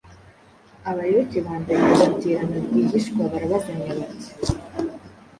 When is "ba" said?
1.45-1.53